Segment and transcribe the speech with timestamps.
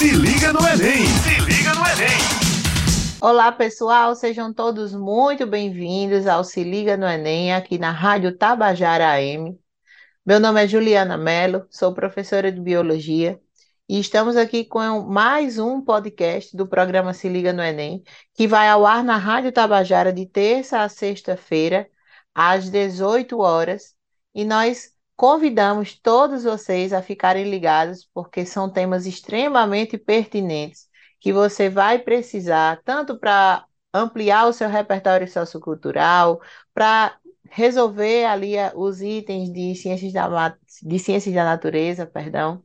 [0.00, 1.04] Se liga no Enem!
[1.04, 3.20] Se liga no Enem!
[3.20, 9.10] Olá, pessoal, sejam todos muito bem-vindos ao Se Liga no Enem, aqui na Rádio Tabajara
[9.10, 9.60] AM.
[10.24, 13.38] Meu nome é Juliana Mello, sou professora de Biologia
[13.86, 18.70] e estamos aqui com mais um podcast do programa Se Liga no Enem, que vai
[18.70, 21.86] ao ar na Rádio Tabajara de terça a sexta-feira,
[22.34, 23.94] às 18 horas,
[24.34, 30.88] e nós convidamos todos vocês a ficarem ligados, porque são temas extremamente pertinentes
[31.20, 36.40] que você vai precisar tanto para ampliar o seu repertório sociocultural,
[36.72, 37.18] para
[37.50, 42.64] resolver ali os itens de ciências da, de ciências da natureza, perdão.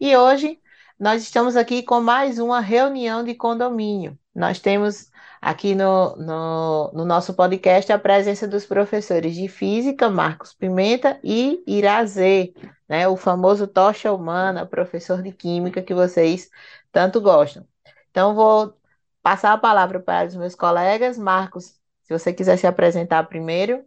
[0.00, 0.58] E hoje
[0.98, 4.18] nós estamos aqui com mais uma reunião de condomínio.
[4.34, 5.12] Nós temos
[5.44, 11.62] aqui no, no, no, nosso podcast a presença dos professores de Física, Marcos Pimenta e
[11.66, 12.54] Irazê,
[12.88, 16.48] né, o famoso tocha humana, professor de Química que vocês
[16.90, 17.66] tanto gostam.
[18.10, 18.74] Então, vou
[19.22, 21.18] passar a palavra para os meus colegas.
[21.18, 23.84] Marcos, se você quiser se apresentar primeiro.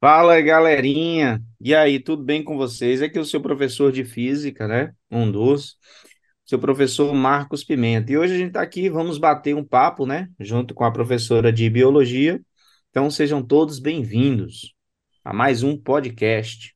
[0.00, 1.42] Fala, galerinha!
[1.60, 3.02] E aí, tudo bem com vocês?
[3.02, 4.94] É o seu professor de física, né?
[5.10, 5.76] Um dos,
[6.44, 8.12] seu professor Marcos Pimenta.
[8.12, 10.28] E hoje a gente está aqui, vamos bater um papo, né?
[10.38, 12.40] Junto com a professora de biologia.
[12.90, 14.74] Então, sejam todos bem-vindos
[15.24, 16.74] a mais um podcast.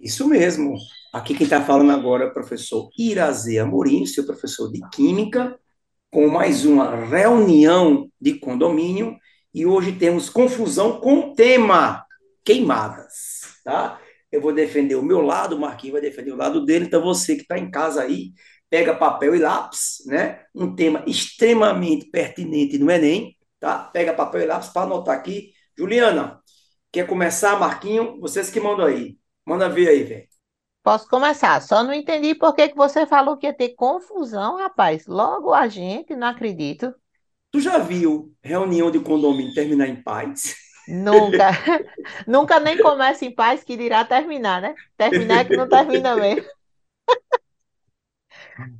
[0.00, 0.76] Isso mesmo.
[1.12, 5.58] Aqui quem está falando agora é o professor Irazê Amorim, seu professor de Química,
[6.10, 9.16] com mais uma reunião de condomínio.
[9.52, 12.04] E hoje temos confusão com o tema
[12.44, 14.00] queimadas, tá?
[14.30, 17.36] Eu vou defender o meu lado, o Marquinhos vai defender o lado dele, então você
[17.36, 18.32] que está em casa aí,
[18.70, 20.44] pega papel e lápis, né?
[20.54, 23.78] Um tema extremamente pertinente no Enem, tá?
[23.78, 25.52] Pega papel e lápis para anotar aqui.
[25.76, 26.40] Juliana,
[26.92, 28.20] quer começar, Marquinho?
[28.20, 29.16] Vocês que mandam aí.
[29.46, 30.28] Manda ver aí, velho.
[30.82, 31.60] Posso começar.
[31.62, 35.06] Só não entendi por que, que você falou que ia ter confusão, rapaz.
[35.06, 36.94] Logo a gente, não acredito.
[37.50, 40.56] Tu já viu reunião de condomínio terminar em paz?
[40.86, 41.50] Nunca.
[42.26, 44.74] Nunca nem começa em paz, que dirá terminar, né?
[44.96, 46.44] Terminar é que não termina mesmo.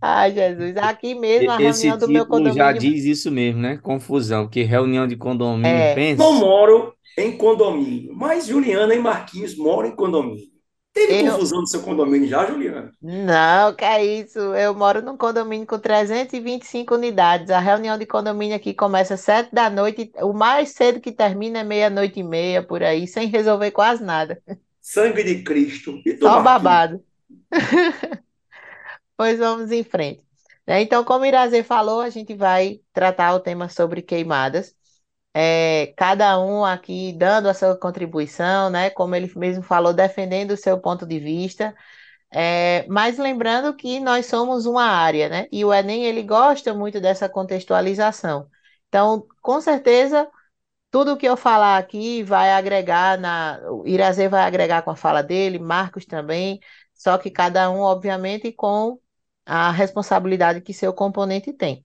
[0.01, 0.77] Ai, Jesus.
[0.77, 2.79] Aqui mesmo, a Esse reunião do meu título já condomínio.
[2.79, 3.77] diz isso mesmo, né?
[3.79, 5.95] Confusão, porque reunião de condomínio, É.
[5.95, 6.23] pensa.
[6.23, 10.53] Não moro em condomínio, mas Juliana e Marquinhos moram em condomínio.
[10.93, 12.93] Teve Eu- confusão no seu condomínio já, Juliana?
[13.03, 14.39] Não, que é isso.
[14.39, 17.51] Eu moro num condomínio com 325 unidades.
[17.51, 20.13] A reunião de condomínio aqui começa às 7 da noite.
[20.23, 24.41] O mais cedo que termina é meia-noite e meia, por aí, sem resolver quase nada.
[24.81, 26.01] Sangue de Cristo.
[26.07, 26.45] E Só Marquinhos?
[26.45, 27.05] babado.
[29.17, 30.23] Pois vamos em frente.
[30.67, 30.81] né?
[30.83, 34.75] Então, como o Irazê falou, a gente vai tratar o tema sobre queimadas.
[35.35, 38.91] É, cada um aqui dando a sua contribuição, né?
[38.91, 41.75] Como ele mesmo falou, defendendo o seu ponto de vista.
[42.33, 45.49] É, mas lembrando que nós somos uma área, né?
[45.53, 48.51] E o Enem ele gosta muito dessa contextualização.
[48.89, 50.29] Então, com certeza,
[50.91, 53.61] tudo que eu falar aqui vai agregar na.
[53.71, 56.61] O Irazê vai agregar com a fala dele, Marcos também,
[56.95, 58.99] só que cada um, obviamente, com
[59.47, 61.85] a responsabilidade que seu componente tem.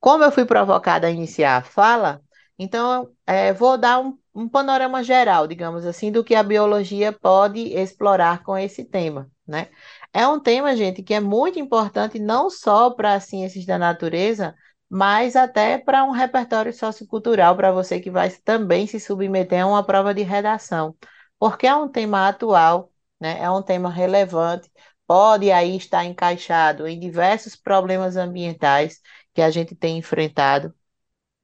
[0.00, 2.22] Como eu fui provocada a iniciar a fala,
[2.58, 7.60] então é, vou dar um, um panorama geral, digamos assim, do que a biologia pode
[7.74, 9.68] explorar com esse tema, né?
[10.12, 14.54] É um tema, gente, que é muito importante não só para as ciências da natureza,
[14.88, 19.84] mas até para um repertório sociocultural, para você que vai também se submeter a uma
[19.84, 20.96] prova de redação,
[21.38, 23.40] porque é um tema atual, né?
[23.40, 24.70] É um tema relevante,
[25.06, 29.00] pode aí estar encaixado em diversos problemas ambientais
[29.34, 30.74] que a gente tem enfrentado.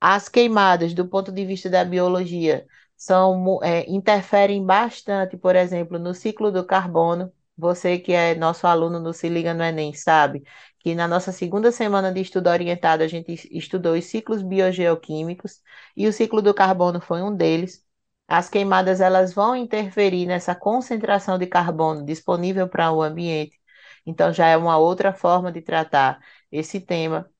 [0.00, 6.12] As queimadas, do ponto de vista da biologia, são, é, interferem bastante, por exemplo, no
[6.14, 7.32] ciclo do carbono.
[7.56, 10.42] Você que é nosso aluno no Se Liga no Enem sabe
[10.80, 15.60] que na nossa segunda semana de estudo orientado a gente es- estudou os ciclos biogeoquímicos
[15.96, 17.84] e o ciclo do carbono foi um deles.
[18.32, 23.60] As queimadas elas vão interferir nessa concentração de carbono disponível para o ambiente.
[24.06, 26.20] Então já é uma outra forma de tratar
[26.50, 27.30] esse tema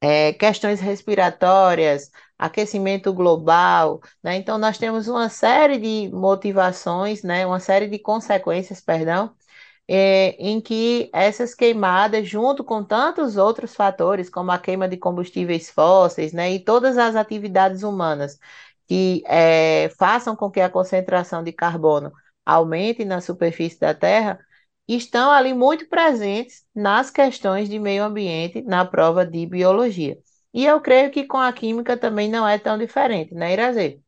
[0.00, 4.36] é, questões respiratórias, aquecimento global, né?
[4.36, 7.44] Então, nós temos uma série de motivações, né?
[7.46, 9.34] Uma série de consequências, perdão,
[9.88, 15.70] é, em que essas queimadas, junto com tantos outros fatores, como a queima de combustíveis
[15.70, 16.52] fósseis, né?
[16.52, 18.38] E todas as atividades humanas
[18.88, 22.12] que é, façam com que a concentração de carbono
[22.46, 24.40] aumente na superfície da Terra,
[24.88, 30.18] estão ali muito presentes nas questões de meio ambiente na prova de biologia.
[30.54, 34.00] E eu creio que com a química também não é tão diferente, né, Irazê?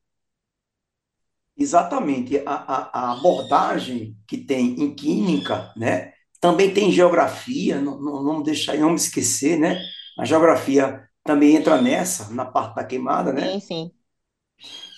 [1.56, 2.38] Exatamente.
[2.46, 8.42] A, a, a abordagem que tem em química, né, também tem geografia, não, não, não
[8.42, 9.78] deixar, não me esquecer, né?
[10.18, 13.52] A geografia também entra nessa, na parte da queimada, né?
[13.52, 13.92] Sim, sim.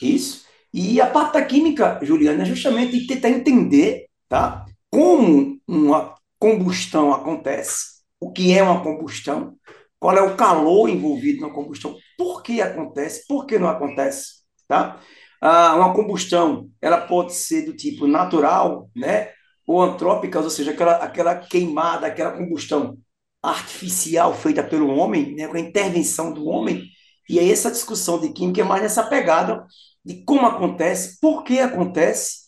[0.00, 0.44] Isso.
[0.72, 4.64] E a parte da química, Juliana, é justamente tentar entender, tá?
[4.90, 9.56] Como uma combustão acontece, o que é uma combustão,
[9.98, 15.00] qual é o calor envolvido na combustão, por que acontece, por que não acontece, tá?
[15.40, 19.30] Ah, uma combustão, ela pode ser do tipo natural, né?
[19.66, 22.98] Ou antrópica, ou seja, aquela, aquela queimada, aquela combustão
[23.42, 25.48] artificial feita pelo homem, né?
[25.48, 26.84] Com a intervenção do homem.
[27.28, 29.64] E aí essa discussão de química é mais nessa pegada
[30.04, 32.42] de como acontece, por que acontece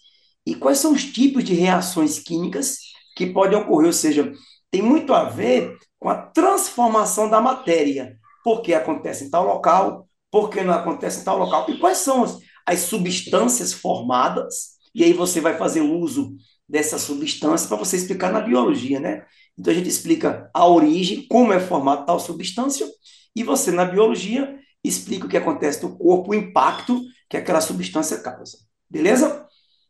[0.47, 2.79] e quais são os tipos de reações químicas
[3.17, 4.32] que podem ocorrer, ou seja,
[4.71, 8.19] tem muito a ver com a transformação da matéria.
[8.43, 11.99] Por que acontece em tal local, por que não acontece em tal local, e quais
[11.99, 16.37] são as, as substâncias formadas, e aí você vai fazer uso
[16.69, 19.25] dessa substância para você explicar na biologia, né?
[19.56, 22.87] Então a gente explica a origem, como é formada tal substância,
[23.35, 28.20] e você na biologia explica o que acontece no corpo, o impacto que aquela substância
[28.20, 28.58] causa.
[28.88, 29.46] Beleza?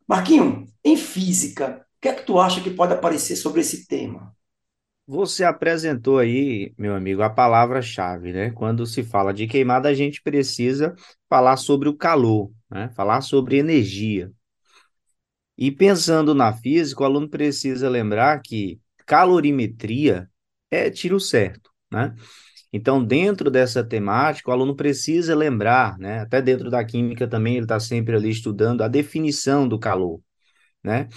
[0.06, 4.34] Marquinho, em física, o que é que tu acha que pode aparecer sobre esse tema?
[5.06, 8.50] Você apresentou aí, meu amigo, a palavra-chave, né?
[8.52, 10.94] Quando se fala de queimada, a gente precisa
[11.28, 12.88] falar sobre o calor, né?
[12.94, 14.32] Falar sobre energia.
[15.58, 20.28] E pensando na física, o aluno precisa lembrar que calorimetria
[20.70, 22.14] é tiro certo, né?
[22.76, 26.18] Então, dentro dessa temática, o aluno precisa lembrar, né?
[26.22, 30.20] Até dentro da química também, ele está sempre ali estudando a definição do calor,
[30.82, 31.08] né?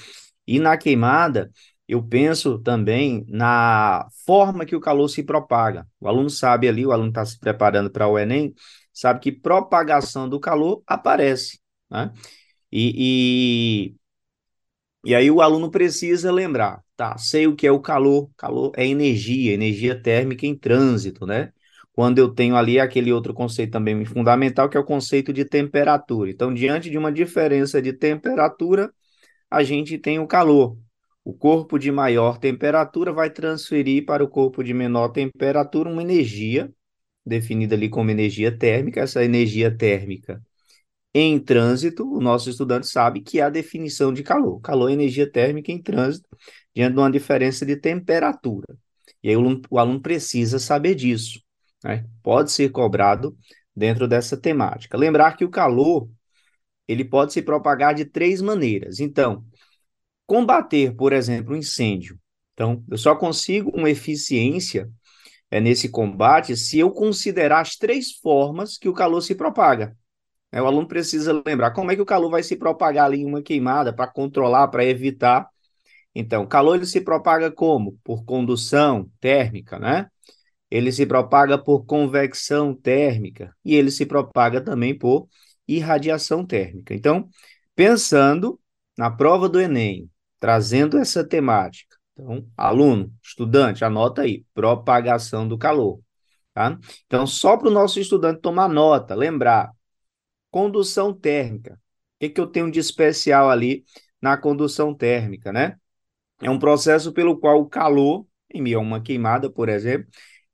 [0.45, 1.51] E na queimada,
[1.87, 5.87] eu penso também na forma que o calor se propaga.
[5.99, 8.53] O aluno sabe ali, o aluno está se preparando para o Enem,
[8.93, 12.13] sabe que propagação do calor aparece, né?
[12.71, 13.95] E,
[15.03, 18.29] e, e aí o aluno precisa lembrar, Tá, sei o que é o calor.
[18.37, 21.53] Calor é energia, energia térmica em trânsito, né?
[21.93, 26.29] Quando eu tenho ali aquele outro conceito também fundamental, que é o conceito de temperatura.
[26.31, 28.91] Então, diante de uma diferença de temperatura,
[29.49, 30.77] a gente tem o calor.
[31.23, 36.71] O corpo de maior temperatura vai transferir para o corpo de menor temperatura uma energia,
[37.25, 39.01] definida ali como energia térmica.
[39.01, 40.41] Essa energia térmica
[41.13, 44.59] em trânsito, o nosso estudante sabe que é a definição de calor.
[44.61, 46.27] Calor é energia térmica em trânsito,
[46.77, 48.77] diante de uma diferença de temperatura.
[49.23, 51.41] E aí o aluno, o aluno precisa saber disso.
[51.83, 52.05] Né?
[52.21, 53.35] Pode ser cobrado
[53.75, 54.95] dentro dessa temática.
[54.95, 56.07] Lembrar que o calor
[56.87, 58.99] ele pode se propagar de três maneiras.
[58.99, 59.43] Então,
[60.27, 62.19] combater, por exemplo, um incêndio.
[62.53, 64.87] Então, eu só consigo uma eficiência
[65.49, 69.97] é, nesse combate se eu considerar as três formas que o calor se propaga.
[70.51, 73.25] É, o aluno precisa lembrar como é que o calor vai se propagar ali em
[73.25, 75.49] uma queimada para controlar, para evitar
[76.19, 77.99] então, calor ele se propaga como?
[78.03, 80.09] Por condução térmica, né?
[80.69, 85.29] Ele se propaga por convecção térmica e ele se propaga também por
[85.67, 86.95] irradiação térmica.
[86.95, 87.29] Então,
[87.75, 88.59] pensando
[88.97, 90.09] na prova do Enem,
[90.39, 91.95] trazendo essa temática.
[92.13, 95.99] Então, aluno, estudante, anota aí, propagação do calor,
[96.51, 96.79] tá?
[97.05, 99.71] Então, só para o nosso estudante tomar nota, lembrar,
[100.49, 101.75] condução térmica.
[101.75, 103.85] O que, que eu tenho de especial ali
[104.19, 105.77] na condução térmica, né?
[106.41, 110.07] É um processo pelo qual o calor, em meio a uma queimada, por exemplo,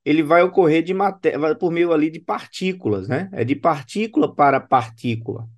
[0.04, 3.28] ele vai ocorrer de matéria, por meio ali de partículas, né?
[3.32, 5.48] É de partícula para partícula.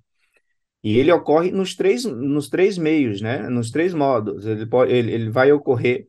[0.83, 3.49] E ele ocorre nos três, nos três meios, né?
[3.49, 4.45] Nos três modos.
[4.45, 6.07] Ele, pode, ele, ele vai ocorrer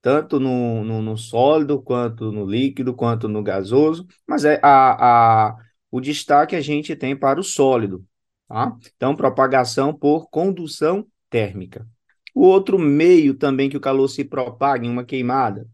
[0.00, 5.56] tanto no, no, no, sólido, quanto no líquido, quanto no gasoso, mas é a, a,
[5.90, 8.04] o destaque a gente tem para o sólido,
[8.46, 8.76] tá?
[8.96, 11.88] Então, propagação por condução térmica.
[12.34, 15.68] O outro meio também que o calor se propaga em uma queimada,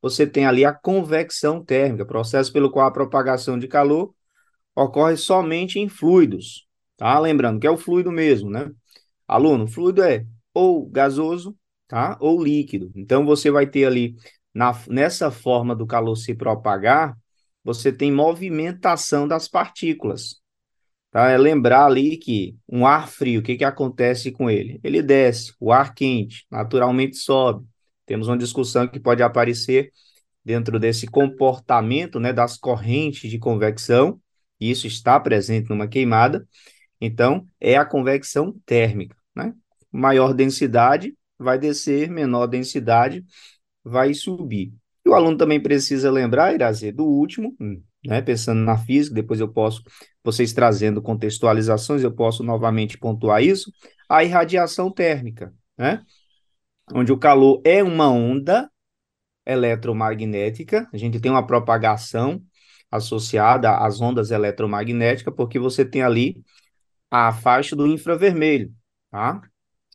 [0.00, 4.14] você tem ali a convecção térmica, processo pelo qual a propagação de calor
[4.74, 7.18] ocorre somente em fluidos, tá?
[7.18, 8.70] Lembrando que é o fluido mesmo, né?
[9.26, 11.56] Aluno, fluido é ou gasoso,
[11.88, 12.16] tá?
[12.20, 12.90] Ou líquido.
[12.94, 14.16] Então você vai ter ali
[14.54, 17.16] na, nessa forma do calor se propagar,
[17.64, 20.40] você tem movimentação das partículas.
[21.16, 21.30] Tá?
[21.30, 24.78] É lembrar ali que um ar frio, o que, que acontece com ele?
[24.84, 27.66] Ele desce, o ar quente naturalmente sobe.
[28.04, 29.90] Temos uma discussão que pode aparecer
[30.44, 34.20] dentro desse comportamento né, das correntes de convecção,
[34.60, 36.46] e isso está presente numa queimada.
[37.00, 39.16] Então, é a convecção térmica.
[39.34, 39.54] Né?
[39.90, 43.24] Maior densidade vai descer, menor densidade
[43.82, 44.70] vai subir.
[45.02, 49.40] E o aluno também precisa lembrar, Irazê, do último, hum, né, pensando na física, depois
[49.40, 49.82] eu posso
[50.22, 53.70] vocês trazendo contextualizações, eu posso novamente pontuar isso,
[54.08, 56.02] a irradiação térmica, né?
[56.92, 58.70] onde o calor é uma onda
[59.44, 62.42] eletromagnética, a gente tem uma propagação
[62.90, 66.42] associada às ondas eletromagnéticas, porque você tem ali
[67.10, 68.72] a faixa do infravermelho,
[69.10, 69.40] tá?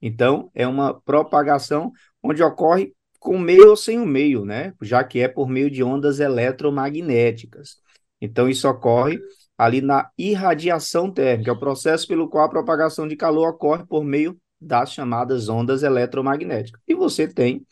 [0.01, 1.91] Então, é uma propagação
[2.23, 4.73] onde ocorre com meio ou sem o meio, né?
[4.81, 7.77] Já que é por meio de ondas eletromagnéticas.
[8.21, 9.19] Então, isso ocorre
[9.57, 14.03] ali na irradiação térmica, é o processo pelo qual a propagação de calor ocorre por
[14.03, 16.81] meio das chamadas ondas eletromagnéticas.
[16.87, 17.65] E você tem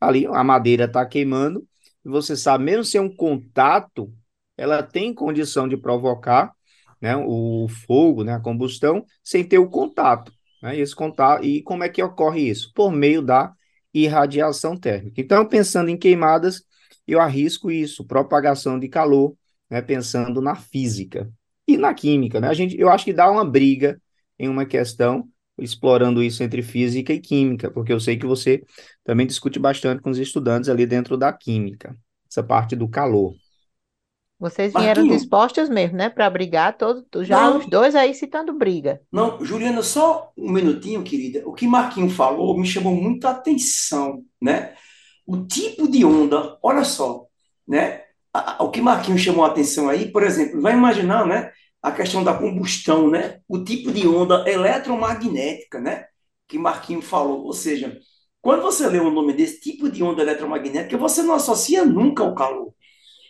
[0.00, 1.66] ali, a madeira está queimando,
[2.04, 4.12] e você sabe, mesmo sem um contato,
[4.56, 6.52] ela tem condição de provocar
[7.00, 10.32] né, o fogo, né, a combustão, sem ter o contato.
[10.62, 12.72] Né, esse contato, e como é que ocorre isso?
[12.74, 13.52] Por meio da
[13.92, 15.20] irradiação térmica.
[15.20, 16.62] Então, pensando em queimadas,
[17.06, 19.34] eu arrisco isso, propagação de calor,
[19.70, 21.30] né, pensando na física
[21.66, 22.40] e na química.
[22.40, 22.48] Né?
[22.48, 24.00] A gente, eu acho que dá uma briga
[24.38, 28.62] em uma questão, explorando isso entre física e química, porque eu sei que você
[29.04, 31.96] também discute bastante com os estudantes ali dentro da química,
[32.30, 33.34] essa parte do calor.
[34.38, 35.16] Vocês vieram Marquinho.
[35.16, 37.58] dispostos mesmo, né, para brigar, todo, já Não.
[37.58, 39.00] os dois aí citando briga.
[39.10, 41.42] Não, Juliana, só um minutinho, querida.
[41.48, 44.74] O que Marquinho falou me chamou muita atenção, né?
[45.26, 47.26] O tipo de onda, olha só,
[47.66, 48.02] né?
[48.60, 51.50] O que Marquinho chamou a atenção aí, por exemplo, vai imaginar, né?
[51.82, 53.40] A questão da combustão, né?
[53.48, 56.06] O tipo de onda eletromagnética, né?
[56.48, 57.44] Que Marquinho falou.
[57.44, 57.98] Ou seja,
[58.40, 62.34] quando você lê o nome desse tipo de onda eletromagnética, você não associa nunca ao
[62.34, 62.74] calor.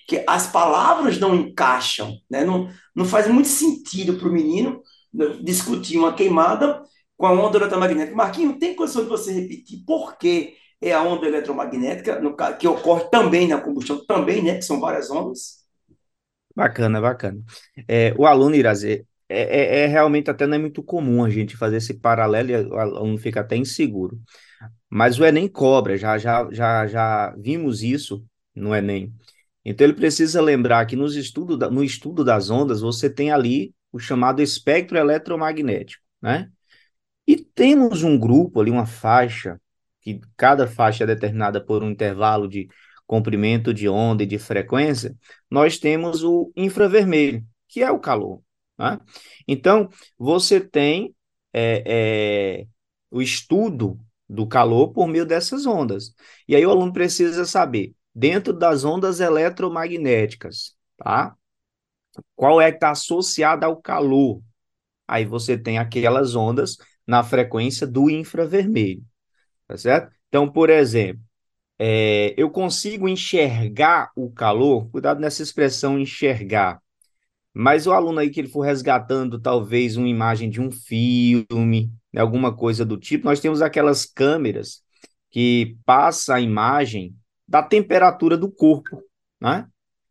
[0.09, 2.45] Que as palavras não encaixam, né?
[2.45, 4.83] Não, não faz muito sentido para o menino
[5.13, 6.83] né, discutir uma queimada
[7.17, 8.17] com a onda eletromagnética.
[8.17, 13.05] Marquinho, tem condição de você repetir por que é a onda eletromagnética, no que ocorre
[13.11, 14.57] também na combustão, também, né?
[14.57, 15.65] Que são várias ondas.
[16.55, 17.43] Bacana, bacana.
[17.87, 21.57] É, o aluno, Irazê, é, é, é realmente até não é muito comum a gente
[21.57, 24.19] fazer esse paralelo e o aluno fica até inseguro.
[24.91, 29.15] Mas o Enem cobra, já, já, já, já vimos isso no Enem.
[29.65, 33.75] Então ele precisa lembrar que nos estudo da- no estudo das ondas você tem ali
[33.93, 36.51] o chamado espectro eletromagnético, né?
[37.27, 39.61] E temos um grupo ali, uma faixa,
[40.07, 42.69] que cada faixa é determinada por um intervalo de
[43.09, 45.17] comprimento de onda e de frequência,
[45.51, 48.41] nós temos o infravermelho, que é o calor.
[48.79, 49.01] Né?
[49.49, 51.13] Então, você tem
[51.53, 51.83] é,
[52.61, 52.67] é,
[53.11, 53.99] o estudo
[54.29, 56.15] do calor por meio dessas ondas.
[56.47, 61.35] E aí o aluno precisa saber, dentro das ondas eletromagnéticas, tá?
[62.37, 64.41] Qual é que está associada ao calor?
[65.07, 69.05] Aí você tem aquelas ondas na frequência do infravermelho,
[69.69, 70.13] tá certo?
[70.29, 71.23] Então, por exemplo,
[71.79, 76.81] é, eu consigo enxergar o calor, cuidado nessa expressão enxergar,
[77.55, 82.21] mas o aluno aí que ele for resgatando talvez uma imagem de um filme, né,
[82.21, 84.83] alguma coisa do tipo, nós temos aquelas câmeras
[85.31, 87.17] que passa a imagem
[87.49, 89.03] da temperatura do corpo,
[89.41, 89.67] né?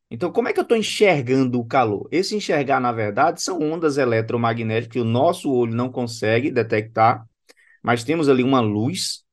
[0.10, 2.08] Então, como é que eu estou enxergando o calor?
[2.12, 7.26] Esse enxergar, na verdade, são ondas eletromagnéticas que o nosso olho não consegue detectar,
[7.84, 9.25] mas temos ali uma luz,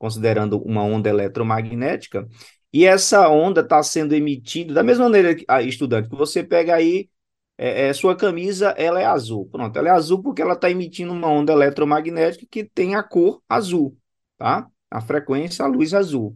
[0.00, 2.26] considerando uma onda eletromagnética,
[2.72, 6.74] e essa onda está sendo emitida da mesma maneira, que, ah, estudante, que você pega
[6.74, 7.10] aí,
[7.58, 9.46] é, é, sua camisa, ela é azul.
[9.52, 13.42] Pronto, ela é azul porque ela está emitindo uma onda eletromagnética que tem a cor
[13.48, 13.96] azul,
[14.38, 14.66] tá?
[14.90, 16.34] A frequência, a luz azul.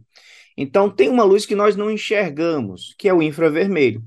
[0.55, 4.03] Então, tem uma luz que nós não enxergamos, que é o infravermelho.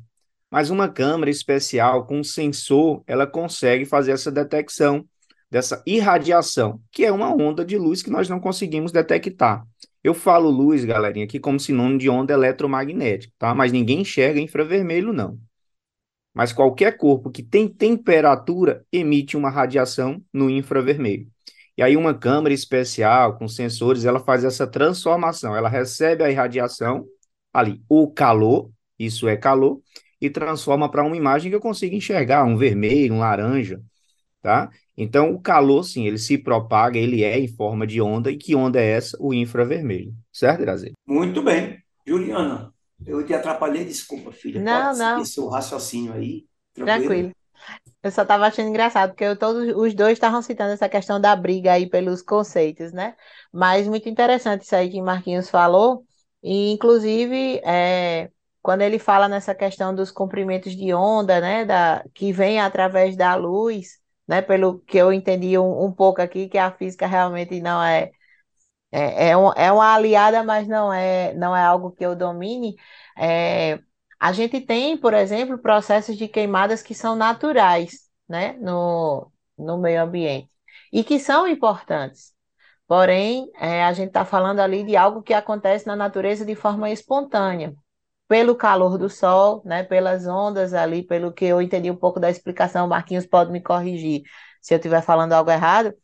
[0.50, 5.04] Mas uma câmera especial com sensor, ela consegue fazer essa detecção
[5.50, 9.64] dessa irradiação, que é uma onda de luz que nós não conseguimos detectar.
[10.02, 13.55] Eu falo luz, galerinha, aqui como sinônimo de onda eletromagnética, tá?
[13.55, 15.38] Mas ninguém enxerga infravermelho, não.
[16.35, 21.26] Mas qualquer corpo que tem temperatura emite uma radiação no infravermelho.
[21.76, 25.57] E aí uma câmera especial com sensores, ela faz essa transformação.
[25.57, 27.07] Ela recebe a irradiação
[27.52, 29.81] ali, o calor, isso é calor,
[30.21, 33.81] e transforma para uma imagem que eu consigo enxergar, um vermelho, um laranja,
[34.43, 34.71] tá?
[35.00, 38.33] Então o calor, sim, ele se propaga, ele é em forma de onda.
[38.33, 39.17] E que onda é essa?
[39.21, 40.12] O infravermelho.
[40.33, 40.93] Certo, Irazi?
[41.07, 41.78] Muito bem.
[42.05, 42.75] Juliana,
[43.07, 44.61] eu te atrapalhei, desculpa, filha.
[44.61, 45.25] Não, Pode não.
[45.25, 46.47] seu raciocínio aí.
[46.75, 47.31] Tranquilo.
[48.02, 51.35] Eu só estava achando engraçado, porque eu, todos os dois estavam citando essa questão da
[51.37, 53.14] briga aí pelos conceitos, né?
[53.52, 56.05] Mas muito interessante isso aí que Marquinhos falou,
[56.43, 58.31] e inclusive é,
[58.62, 61.64] quando ele fala nessa questão dos comprimentos de onda, né?
[61.64, 63.98] Da, que vem através da luz,
[64.28, 64.42] né?
[64.42, 68.12] Pelo que eu entendi um, um pouco aqui, que a física realmente não é,
[68.90, 72.76] é, é, um, é uma aliada, mas não é, não é algo que eu domine.
[73.16, 73.78] É,
[74.18, 80.02] a gente tem, por exemplo, processos de queimadas que são naturais, né, no, no meio
[80.02, 80.50] ambiente
[80.92, 82.32] e que são importantes.
[82.87, 86.90] Porém, é, a gente está falando ali de algo que acontece na natureza de forma
[86.90, 87.75] espontânea,
[88.28, 92.30] pelo calor do sol, né, pelas ondas ali, pelo que eu entendi um pouco da
[92.30, 94.23] explicação, Marquinhos pode me corrigir
[94.61, 95.94] se eu estiver falando algo errado,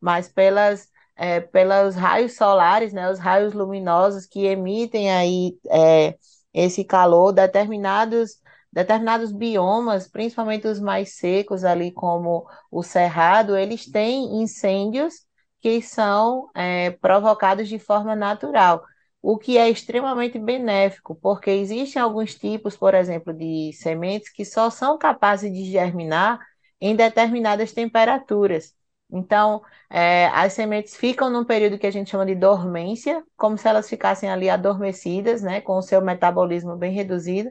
[0.00, 6.16] mas pelas, é, pelos raios solares, né, os raios luminosos que emitem aí é,
[6.52, 14.42] esse calor, determinados determinados biomas, principalmente os mais secos ali, como o cerrado, eles têm
[14.42, 15.14] incêndios
[15.60, 18.84] que são é, provocados de forma natural,
[19.26, 24.68] o que é extremamente benéfico, porque existem alguns tipos, por exemplo, de sementes que só
[24.68, 26.38] são capazes de germinar
[26.78, 28.74] em determinadas temperaturas.
[29.10, 33.66] Então, é, as sementes ficam num período que a gente chama de dormência, como se
[33.66, 37.50] elas ficassem ali adormecidas, né, com o seu metabolismo bem reduzido,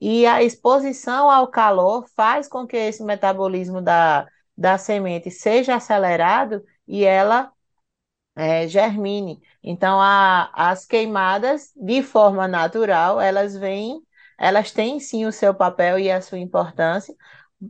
[0.00, 4.26] e a exposição ao calor faz com que esse metabolismo da,
[4.58, 7.52] da semente seja acelerado e ela
[8.36, 9.40] é, germine.
[9.62, 14.00] Então, a, as queimadas, de forma natural, elas vêm,
[14.38, 17.14] elas têm sim o seu papel e a sua importância.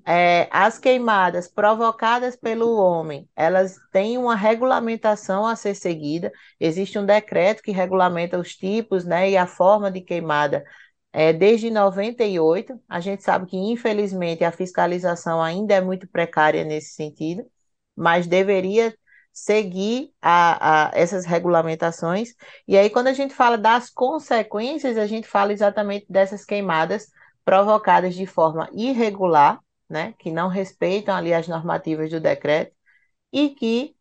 [0.06, 6.32] É, as queimadas provocadas pelo homem, elas têm uma regulamentação a ser seguida.
[6.58, 10.64] Existe um decreto que regulamenta os tipos, né, e a forma de queimada
[11.12, 12.80] é, desde 98.
[12.88, 17.44] A gente sabe que, infelizmente, a fiscalização ainda é muito precária nesse sentido,
[17.96, 18.94] mas deveria
[19.34, 22.34] seguir a, a, essas regulamentações.
[22.68, 27.08] E aí, quando a gente fala das consequências, a gente fala exatamente dessas queimadas
[27.44, 29.60] provocadas de forma irregular,
[29.90, 32.72] né, que não respeitam ali as normativas do decreto
[33.32, 33.94] e que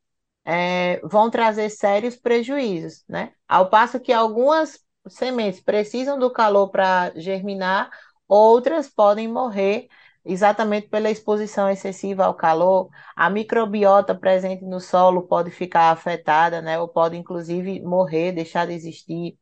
[0.45, 3.33] é, vão trazer sérios prejuízos, né?
[3.47, 7.89] Ao passo que algumas sementes precisam do calor para germinar,
[8.27, 9.87] outras podem morrer
[10.25, 12.89] exatamente pela exposição excessiva ao calor.
[13.15, 18.73] A microbiota presente no solo pode ficar afetada, né, ou pode inclusive morrer, deixar de
[18.73, 19.37] existir.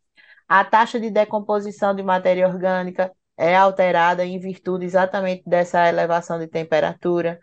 [0.48, 6.48] A taxa de decomposição de matéria orgânica é alterada em virtude exatamente dessa elevação de
[6.48, 7.40] temperatura.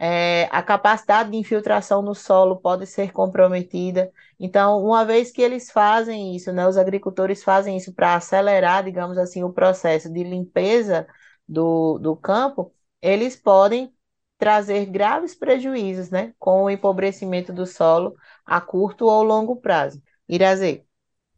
[0.00, 4.10] É, a capacidade de infiltração no solo pode ser comprometida.
[4.38, 9.18] Então, uma vez que eles fazem isso, né, os agricultores fazem isso para acelerar, digamos
[9.18, 11.06] assim, o processo de limpeza
[11.48, 13.92] do, do campo, eles podem
[14.38, 18.14] trazer graves prejuízos, né, com o empobrecimento do solo
[18.46, 20.00] a curto ou longo prazo.
[20.28, 20.84] Irazê.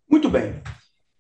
[0.09, 0.61] Muito bem.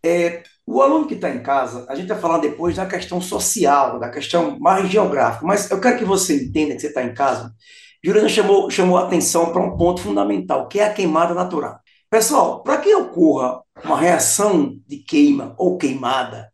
[0.03, 3.98] É, o aluno que está em casa, a gente vai falar depois da questão social,
[3.98, 7.55] da questão mais geográfica, mas eu quero que você entenda que você está em casa.
[8.03, 11.79] Juliana chamou, chamou a atenção para um ponto fundamental, que é a queimada natural.
[12.09, 16.49] Pessoal, para que ocorra uma reação de queima ou queimada,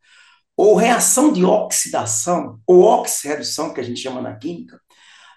[0.57, 4.81] ou reação de oxidação, ou oxirredução, que a gente chama na química,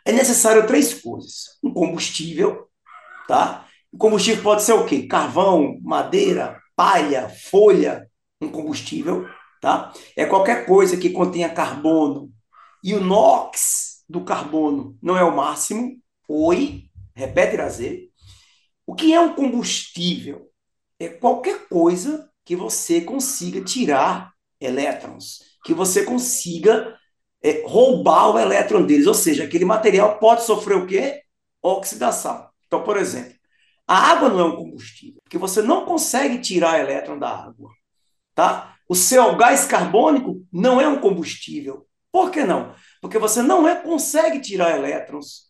[0.05, 1.57] é necessário três coisas.
[1.63, 2.67] Um combustível,
[3.27, 3.67] tá?
[3.91, 5.05] O combustível pode ser o quê?
[5.07, 8.09] Carvão, madeira, palha, folha,
[8.41, 9.27] um combustível,
[9.61, 9.91] tá?
[10.15, 12.31] É qualquer coisa que contenha carbono.
[12.81, 15.97] E o NOx do carbono não é o máximo.
[16.27, 18.09] Oi, repete, Razê.
[18.85, 20.49] O que é um combustível?
[20.97, 26.97] É qualquer coisa que você consiga tirar elétrons, que você consiga
[27.41, 31.23] é, roubar o elétron deles, ou seja, aquele material pode sofrer o quê?
[31.61, 32.49] Oxidação.
[32.67, 33.33] Então, por exemplo,
[33.87, 37.71] a água não é um combustível, porque você não consegue tirar elétron da água,
[38.35, 38.75] tá?
[38.87, 41.87] O seu gás carbônico não é um combustível.
[42.11, 42.73] Por que não?
[43.01, 45.49] Porque você não é, consegue tirar elétrons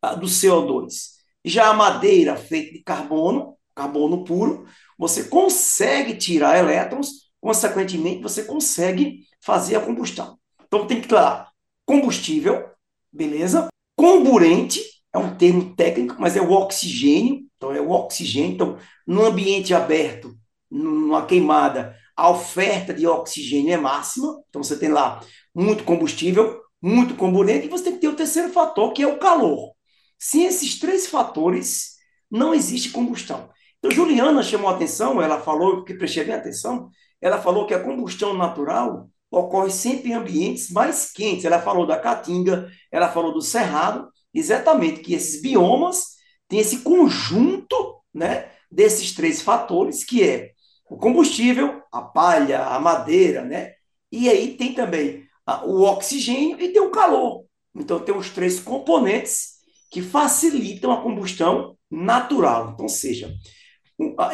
[0.00, 1.12] ah, do CO2.
[1.44, 4.66] Já a madeira feita de carbono, carbono puro,
[4.96, 10.38] você consegue tirar elétrons consequentemente, você consegue fazer a combustão.
[10.64, 11.50] Então, tem que estar
[11.84, 12.70] combustível,
[13.12, 13.66] beleza?
[13.96, 14.80] Comburente,
[15.12, 17.44] é um termo técnico, mas é o oxigênio.
[17.56, 18.52] Então, é o oxigênio.
[18.52, 20.34] Então, no ambiente aberto,
[20.70, 24.40] numa queimada, a oferta de oxigênio é máxima.
[24.48, 25.20] Então, você tem lá
[25.52, 29.18] muito combustível, muito comburente, e você tem que ter o terceiro fator, que é o
[29.18, 29.72] calor.
[30.16, 31.96] Sem esses três fatores,
[32.30, 33.50] não existe combustão.
[33.78, 36.88] Então, Juliana chamou a atenção, ela falou, que prestei bem atenção,
[37.22, 41.44] ela falou que a combustão natural ocorre sempre em ambientes mais quentes.
[41.44, 46.16] Ela falou da caatinga, ela falou do cerrado, exatamente que esses biomas
[46.48, 50.50] têm esse conjunto, né, desses três fatores, que é
[50.90, 53.72] o combustível, a palha, a madeira, né?
[54.10, 55.24] E aí tem também
[55.64, 57.44] o oxigênio e tem o calor.
[57.74, 59.52] Então tem os três componentes
[59.90, 62.72] que facilitam a combustão natural.
[62.74, 63.34] Então, seja,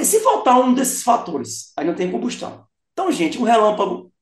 [0.03, 2.66] se faltar um desses fatores, aí não tem combustão.
[3.08, 4.12] Então, gente, um relâmpago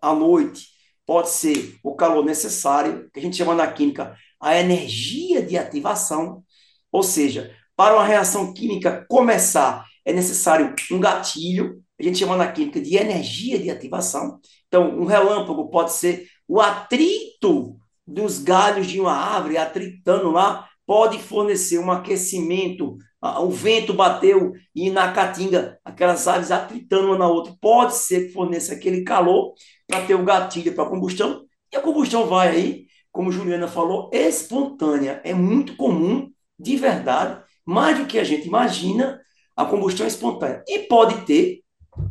[0.00, 0.68] à noite
[1.06, 6.44] pode ser o calor necessário, que a gente chama na química a energia de ativação,
[6.92, 12.50] ou seja, Para uma reação química começar, é necessário um gatilho, a gente chama na
[12.50, 14.40] química de energia de ativação.
[14.66, 21.18] Então, um relâmpago pode ser o atrito dos galhos de uma árvore atritando lá, pode
[21.18, 22.96] fornecer um aquecimento.
[23.40, 28.32] O vento bateu e na caatinga, aquelas aves atritando uma na outra, pode ser que
[28.32, 29.54] forneça aquele calor
[29.86, 31.44] para ter o gatilho para a combustão.
[31.72, 35.20] E a combustão vai aí, como Juliana falou, espontânea.
[35.24, 39.20] É muito comum, de verdade, mais do que a gente imagina,
[39.56, 40.62] a combustão espontânea.
[40.68, 41.60] E pode ter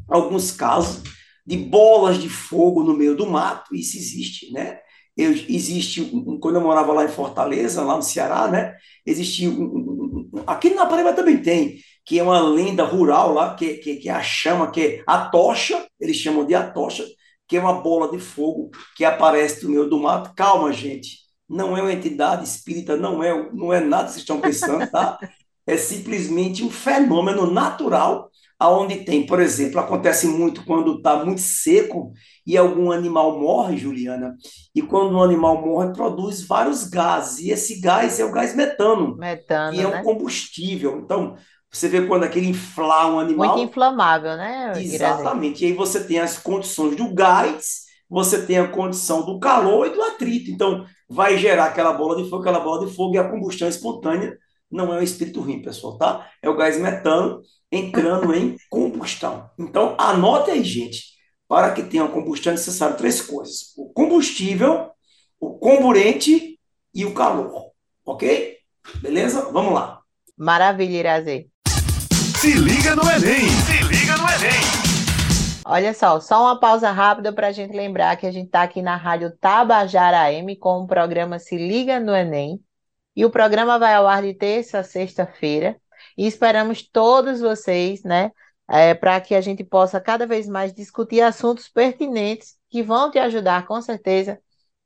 [0.10, 1.04] alguns casos
[1.45, 4.80] de bolas de fogo no meio do mato, isso existe, né?
[5.17, 8.75] Eu, existe, quando eu morava lá em Fortaleza, lá no Ceará, né?
[9.06, 9.49] Existia,
[10.45, 14.12] aqui na Paraíba também tem, que é uma lenda rural lá, que, que, que é
[14.12, 17.06] a chama, que é a tocha, eles chamam de a tocha,
[17.47, 20.34] que é uma bola de fogo que aparece no meio do mato.
[20.36, 24.39] Calma, gente, não é uma entidade espírita, não é, não é nada que vocês estão
[24.41, 25.17] pensando, tá?
[25.67, 32.13] É simplesmente um fenômeno natural aonde tem, por exemplo, acontece muito quando está muito seco
[32.46, 34.36] e algum animal morre, Juliana,
[34.74, 39.15] e quando um animal morre, produz vários gases, e esse gás é o gás metano,
[39.18, 40.04] Metano, que é um né?
[40.04, 41.00] combustível.
[41.00, 41.36] Então,
[41.72, 43.56] você vê quando aquele inflar um animal.
[43.56, 44.72] Muito inflamável, né?
[44.78, 45.63] Exatamente.
[45.63, 49.89] E aí você tem as condições do gás, você tem a condição do calor e
[49.89, 50.50] do atrito.
[50.52, 54.38] Então, vai gerar aquela bola de fogo, aquela bola de fogo e a combustão espontânea
[54.71, 56.30] não é um espírito ruim, pessoal, tá?
[56.41, 59.49] É o gás metano entrando em combustão.
[59.58, 61.15] Então, anote aí, gente.
[61.47, 64.89] Para que tenha combustão é necessário três coisas: o combustível,
[65.39, 66.60] o comburente
[66.93, 67.71] e o calor.
[68.04, 68.58] Ok?
[69.01, 69.49] Beleza?
[69.51, 70.01] Vamos lá.
[70.38, 71.49] Maravilha, Irazi.
[72.39, 73.47] Se liga no Enem!
[73.49, 74.86] Se liga no Enem!
[75.67, 78.84] Olha só, só uma pausa rápida para a gente lembrar que a gente está aqui
[78.84, 82.60] na Rádio Tabajara AM com o programa Se Liga no Enem.
[83.15, 85.80] E o programa vai ao ar de terça a sexta-feira.
[86.17, 88.32] E esperamos todos vocês, né,
[88.69, 93.19] é, para que a gente possa cada vez mais discutir assuntos pertinentes que vão te
[93.19, 94.39] ajudar, com certeza,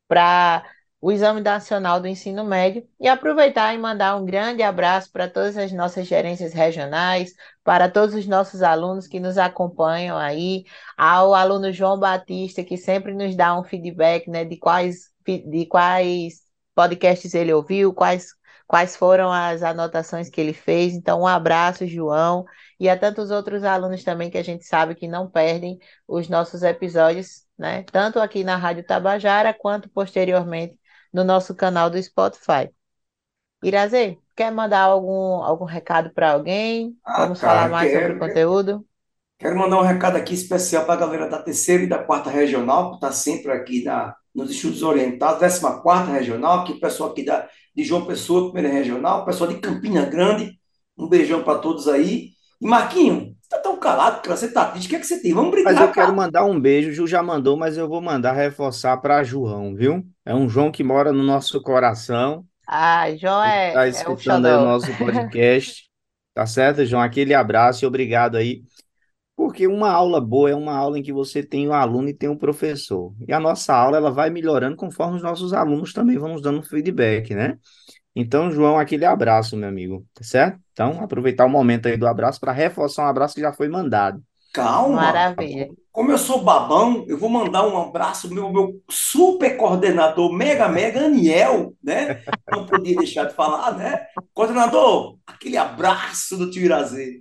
[0.08, 0.64] para
[1.02, 2.88] o Exame Nacional do Ensino Médio.
[3.00, 8.16] E aproveitar e mandar um grande abraço para todas as nossas gerências regionais, para todos
[8.16, 10.66] os nossos alunos que nos acompanham aí,
[10.98, 16.49] ao aluno João Batista, que sempre nos dá um feedback, né, de quais, de quais
[16.80, 18.34] podcasts ele ouviu, quais,
[18.68, 20.94] quais foram as anotações que ele fez.
[20.94, 22.46] Então, um abraço, João,
[22.80, 26.64] e a tantos outros alunos também que a gente sabe que não perdem os nossos
[26.64, 27.84] episódios, né?
[27.92, 30.80] Tanto aqui na Rádio Tabajara, quanto posteriormente
[31.14, 32.70] no nosso canal do Spotify.
[33.64, 36.98] Irazê, quer mandar algum, algum recado para alguém?
[37.04, 38.86] Ah, Vamos falar cara, mais sobre quero, o conteúdo?
[39.40, 42.92] Quero mandar um recado aqui especial para a galera da terceira e da quarta regional,
[42.92, 47.48] que está sempre aqui na, nos estudos orientados, 14 regional, que o pessoal aqui da,
[47.76, 50.60] de João Pessoa, primeira regional, o pessoal de Campina Grande,
[50.98, 52.32] um beijão para todos aí.
[52.62, 55.22] E Marquinho, você tá tão calado, cara, você tá triste, o que é que você
[55.22, 55.34] tem?
[55.34, 56.16] Vamos Mas brincar, eu quero cara.
[56.16, 60.06] mandar um beijo, o Ju já mandou, mas eu vou mandar reforçar para João, viu?
[60.26, 64.46] É um João que mora no nosso coração, Ah, João é, está é o escutando
[64.48, 64.62] aí o xodó.
[64.62, 65.84] nosso podcast,
[66.34, 67.02] tá certo, João?
[67.02, 68.64] Aquele abraço e obrigado aí,
[69.40, 72.28] porque uma aula boa é uma aula em que você tem o aluno e tem
[72.28, 73.16] o professor.
[73.26, 76.62] E a nossa aula, ela vai melhorando conforme os nossos alunos também vão nos dando
[76.62, 77.58] feedback, né?
[78.14, 80.60] Então, João, aquele abraço, meu amigo, tá certo?
[80.74, 84.22] Então, aproveitar o momento aí do abraço para reforçar um abraço que já foi mandado.
[84.64, 85.70] Calma, Maravilha.
[85.92, 90.68] como eu sou babão, eu vou mandar um abraço pro meu, meu super coordenador, mega,
[90.70, 92.16] mega, Aniel, né?
[92.50, 94.06] Não podia deixar de falar, né?
[94.34, 97.20] Coordenador, aquele abraço do tio Irazê.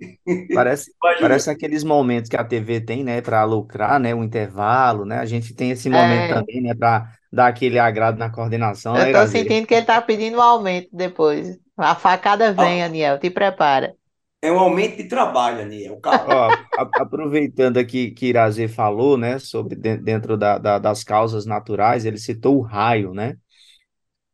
[0.51, 5.19] Parece, parece aqueles momentos que a TV tem, né, para lucrar, né, o intervalo, né?
[5.19, 8.99] A gente tem esse momento É, também, né, para dar aquele agrado na coordenação, eu
[8.99, 9.27] né, tô Irazê?
[9.27, 11.57] sentindo que ele tá pedindo um aumento depois.
[11.77, 13.95] A facada vem, Aniel, te prepara.
[14.41, 15.99] É um aumento de trabalho, Aniel.
[16.21, 16.57] Ó,
[16.97, 22.17] aproveitando aqui que Irazê falou, né, sobre de- dentro da, da- das causas naturais, ele
[22.17, 23.37] citou o raio, né?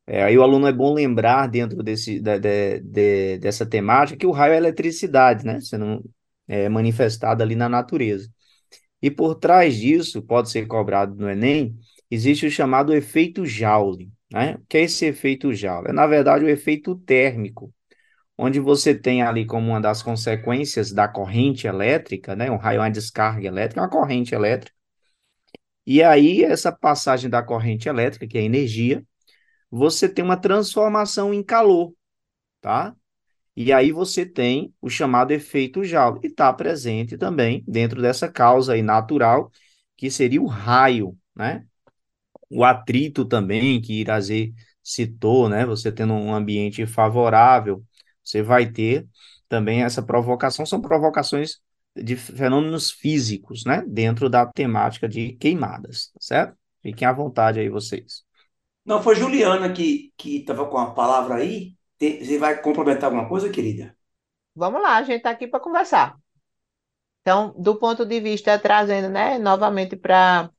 [0.08, 2.40] É, aí o aluno é bom lembrar dentro desse, de-
[2.82, 5.60] de- dessa temática que o raio é eletricidade, né?
[5.62, 6.04] Sendo
[6.48, 8.30] é, manifestada ali na natureza.
[9.02, 11.78] E por trás disso, pode ser cobrado no Enem,
[12.12, 14.56] existe o chamado efeito Joule, né?
[14.58, 15.90] O que é esse efeito Joule?
[15.90, 17.74] É, na verdade, o efeito térmico,
[18.38, 22.52] onde você tem ali como uma das consequências da corrente elétrica, né?
[22.52, 24.76] Um raio é uma descarga elétrica, é uma corrente elétrica.
[25.86, 29.04] E aí, essa passagem da corrente elétrica, que é energia,
[29.70, 31.94] você tem uma transformação em calor,
[32.62, 32.96] tá?
[33.56, 38.74] E aí você tem o chamado efeito Joule, e está presente também dentro dessa causa
[38.74, 39.52] aí natural,
[39.98, 41.66] que seria o raio, né?
[42.50, 45.66] O atrito também, que Irazê citou, né?
[45.66, 47.84] Você tendo um ambiente favorável,
[48.26, 49.08] você vai ter
[49.48, 51.60] também essa provocação, são provocações
[51.96, 53.84] de fenômenos físicos, né?
[53.88, 56.58] Dentro da temática de queimadas, tá certo?
[56.82, 58.24] Fiquem à vontade aí vocês.
[58.86, 61.76] Não, foi Juliana que que estava com a palavra aí.
[62.00, 63.96] Você vai complementar alguma coisa, querida?
[64.54, 66.18] Vamos lá, a gente está aqui para conversar.
[67.22, 70.52] Então, do ponto de vista, trazendo, né, novamente para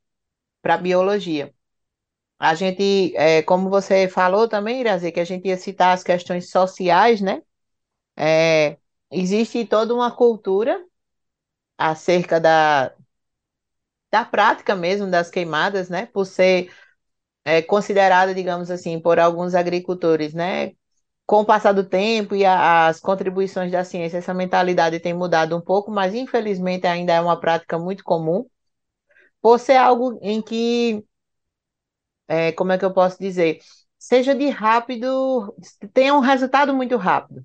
[0.65, 1.55] a biologia.
[2.39, 6.51] A gente, é, como você falou também, Irazi, que a gente ia citar as questões
[6.51, 7.41] sociais, né?
[8.17, 8.79] É,
[9.11, 10.85] existe toda uma cultura
[11.79, 12.95] acerca da,
[14.11, 16.07] da prática mesmo das queimadas, né?
[16.07, 16.71] Por ser
[17.45, 20.73] é, considerada, digamos assim, por alguns agricultores, né?
[21.27, 25.57] Com o passar do tempo e a, as contribuições da ciência, essa mentalidade tem mudado
[25.57, 28.47] um pouco, mas infelizmente ainda é uma prática muito comum,
[29.43, 31.05] por ser algo em que,
[32.29, 33.61] é, como é que eu posso dizer,
[33.99, 35.55] seja de rápido,
[35.93, 37.45] tenha um resultado muito rápido.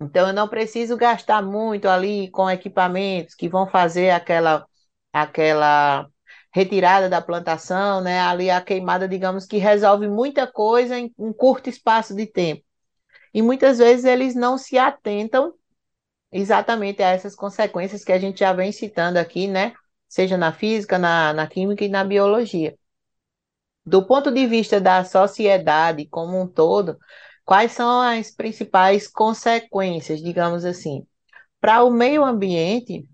[0.00, 4.66] Então, eu não preciso gastar muito ali com equipamentos que vão fazer aquela,
[5.12, 6.06] aquela
[6.52, 8.20] retirada da plantação, né?
[8.20, 12.62] Ali a queimada, digamos que resolve muita coisa em um curto espaço de tempo.
[13.34, 15.54] E muitas vezes eles não se atentam
[16.32, 19.74] exatamente a essas consequências que a gente já vem citando aqui, né?
[20.08, 22.76] Seja na física, na, na química e na biologia.
[23.84, 26.98] Do ponto de vista da sociedade como um todo,
[27.46, 31.06] Quais são as principais consequências, digamos assim?
[31.60, 33.08] Para o meio ambiente,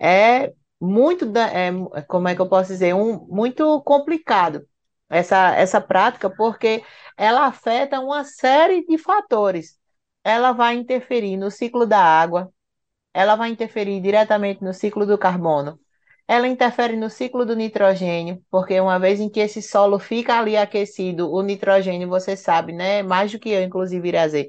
[0.00, 1.70] é muito, é,
[2.08, 4.66] como é que eu posso dizer, um, muito complicado
[5.10, 6.84] essa, essa prática, porque
[7.16, 9.78] ela afeta uma série de fatores.
[10.24, 12.52] Ela vai interferir no ciclo da água,
[13.14, 15.80] ela vai interferir diretamente no ciclo do carbono,
[16.28, 20.58] ela interfere no ciclo do nitrogênio, porque uma vez em que esse solo fica ali
[20.58, 23.02] aquecido, o nitrogênio, você sabe, né?
[23.02, 24.48] Mais do que eu, inclusive, dizer,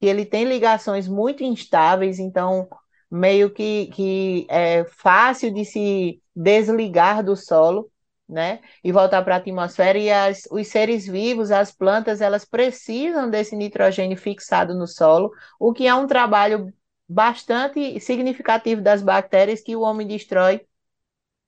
[0.00, 2.68] que ele tem ligações muito instáveis, então
[3.10, 7.90] meio que, que é fácil de se desligar do solo,
[8.28, 8.60] né?
[8.84, 9.98] E voltar para a atmosfera.
[9.98, 15.72] E as, os seres vivos, as plantas, elas precisam desse nitrogênio fixado no solo, o
[15.72, 16.72] que é um trabalho
[17.08, 20.60] bastante significativo das bactérias que o homem destrói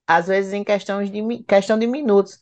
[0.08, 2.38] às vezes em questões de, questão de minutos.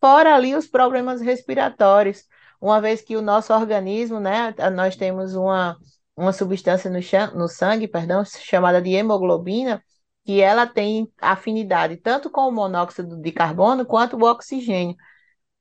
[0.00, 2.24] Fora ali os problemas respiratórios,
[2.60, 5.76] uma vez que o nosso organismo, né, nós temos uma,
[6.16, 7.00] uma substância no,
[7.38, 9.82] no sangue, perdão, chamada de hemoglobina,
[10.24, 14.94] que ela tem afinidade tanto com o monóxido de carbono quanto o oxigênio.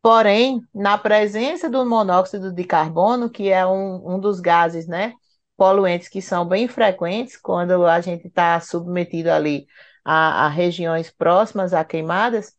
[0.01, 5.13] Porém, na presença do monóxido de carbono, que é um, um dos gases, né,
[5.57, 9.67] poluentes que são bem frequentes quando a gente está submetido ali
[10.03, 12.53] a, a regiões próximas a queimadas,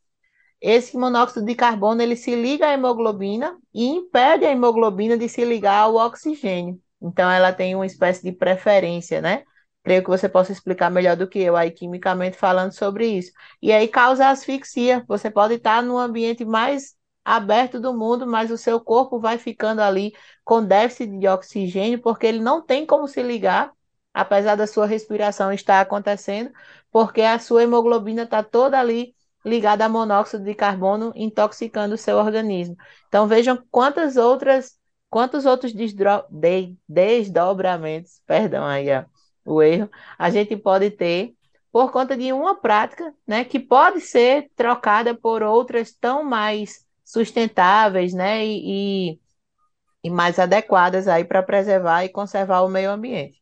[0.61, 5.45] esse monóxido de carbono ele se liga à hemoglobina e impede a hemoglobina de se
[5.45, 6.81] ligar ao oxigênio.
[7.01, 9.45] Então, ela tem uma espécie de preferência, né?
[9.83, 13.33] Creio que você possa explicar melhor do que eu aí, quimicamente falando sobre isso.
[13.63, 15.03] E aí causa asfixia.
[15.09, 19.81] Você pode estar no ambiente mais aberto do mundo, mas o seu corpo vai ficando
[19.81, 20.13] ali
[20.45, 23.73] com déficit de oxigênio, porque ele não tem como se ligar,
[24.13, 26.51] apesar da sua respiração estar acontecendo,
[26.91, 32.17] porque a sua hemoglobina está toda ali ligada a monóxido de carbono, intoxicando o seu
[32.19, 32.77] organismo.
[33.09, 34.77] Então vejam quantas outras,
[35.09, 39.05] quantos outros desdobramentos, perdão aí ó,
[39.45, 41.35] o erro, a gente pode ter
[41.73, 48.13] por conta de uma prática, né, que pode ser trocada por outras tão mais sustentáveis,
[48.13, 49.21] né, e, e,
[50.05, 53.40] e mais adequadas aí para preservar e conservar o meio ambiente.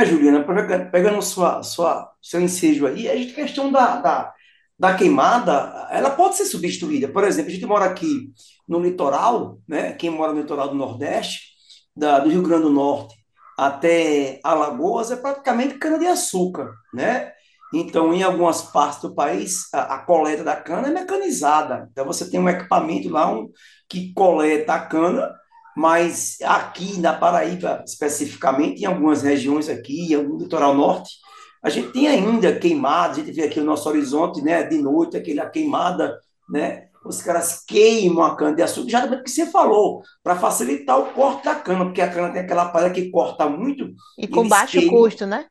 [0.00, 0.42] É, Juliana,
[0.90, 4.32] pegando sua, sua, seu ensejo aí, a questão da, da,
[4.78, 7.06] da queimada, ela pode ser substituída.
[7.06, 8.32] Por exemplo, a gente mora aqui
[8.66, 9.92] no litoral, né?
[9.92, 11.50] Quem mora no litoral do Nordeste,
[11.94, 13.14] da, do Rio Grande do Norte
[13.58, 17.32] até Alagoas, é praticamente cana-de-açúcar, né?
[17.74, 21.90] Então, em algumas partes do país, a, a, coleta da cana é mecanizada.
[21.92, 23.50] Então, você tem um equipamento lá um,
[23.86, 25.30] que coleta a cana
[25.76, 31.14] mas aqui na Paraíba, especificamente, em algumas regiões aqui, no litoral norte,
[31.62, 35.16] a gente tem ainda queimadas, a gente vê aqui o nosso horizonte, né, de noite,
[35.16, 40.02] aquela queimada, né, os caras queimam a cana de açúcar, já do que você falou,
[40.22, 43.90] para facilitar o corte da cana, porque a cana tem aquela palha que corta muito.
[44.18, 44.96] E com baixo queimam.
[44.96, 45.46] custo, né?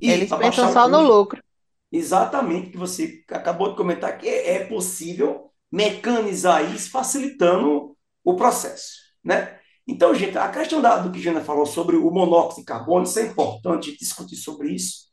[0.00, 1.42] E eles pensam só no lucro.
[1.90, 9.58] Exatamente, que você acabou de comentar que é possível mecanizar isso, facilitando o processo né?
[9.86, 13.18] Então, gente, a questão da, do que Jana falou sobre o monóxido de carbono, isso
[13.18, 15.08] é importante discutir sobre isso,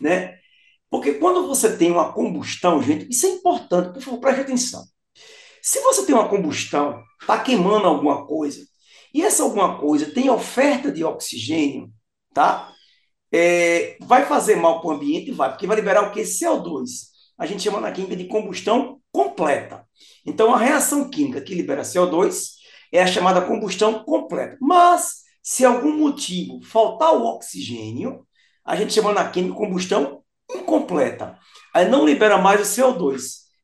[0.00, 0.38] né?
[0.90, 4.84] Porque quando você tem uma combustão, gente, isso é importante, por favor, preste atenção.
[5.62, 8.60] Se você tem uma combustão, está queimando alguma coisa,
[9.14, 11.92] E essa alguma coisa tem oferta de oxigênio,
[12.34, 12.72] tá?
[13.32, 15.32] É, vai fazer mal para o ambiente?
[15.32, 16.22] Vai, porque vai liberar o que?
[16.22, 16.84] CO2.
[17.38, 19.86] A gente chama na química de combustão completa.
[20.26, 22.54] Então, a reação química que libera CO2
[22.96, 24.56] é a chamada combustão completa.
[24.60, 28.24] Mas, se algum motivo faltar o oxigênio,
[28.64, 30.22] a gente chama na química combustão
[30.54, 31.36] incompleta.
[31.74, 33.20] Aí não libera mais o CO2,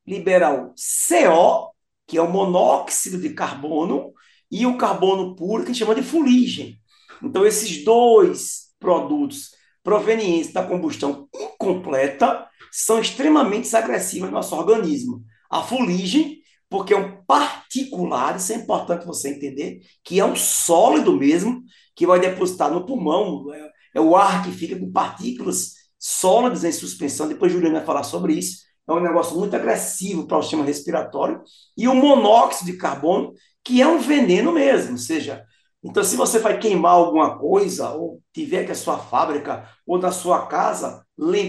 [0.06, 1.70] libera o CO,
[2.06, 4.12] que é o monóxido de carbono,
[4.50, 6.76] e o carbono puro, que a gente chama de fuligem.
[7.22, 9.50] Então, esses dois produtos
[9.82, 15.22] provenientes da combustão incompleta são extremamente agressivos no nosso organismo.
[15.48, 21.16] A fuligem, porque é um particular, isso é importante você entender, que é um sólido
[21.16, 21.62] mesmo,
[21.94, 26.72] que vai depositar no pulmão, é, é o ar que fica com partículas sólidas em
[26.72, 30.64] suspensão, depois Juliana vai falar sobre isso, é um negócio muito agressivo para o sistema
[30.64, 31.40] respiratório,
[31.76, 35.44] e o monóxido de carbono, que é um veneno mesmo, ou seja,
[35.84, 40.12] então, se você vai queimar alguma coisa, ou tiver que a sua fábrica, ou na
[40.12, 41.06] sua casa,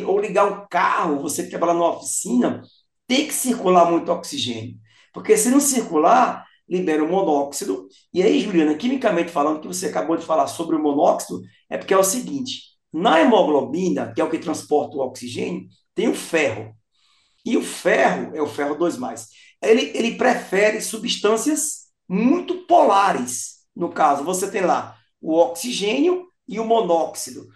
[0.07, 2.61] ou ligar um carro, você que trabalha numa oficina,
[3.05, 4.80] tem que circular muito oxigênio.
[5.13, 7.87] Porque se não circular, libera o monóxido.
[8.13, 11.93] E aí, Juliana, quimicamente falando, que você acabou de falar sobre o monóxido, é porque
[11.93, 16.73] é o seguinte: na hemoglobina, que é o que transporta o oxigênio, tem o ferro.
[17.45, 18.97] E o ferro é o ferro 2.
[19.61, 23.61] Ele, ele prefere substâncias muito polares.
[23.75, 27.47] No caso, você tem lá o oxigênio e o monóxido.